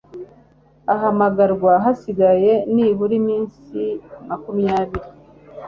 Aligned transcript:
ihamagarwa 0.93 1.71
hasigaye 1.83 2.51
nibura 2.73 3.13
iminsi 3.21 3.79
makumyabiri 4.27 5.07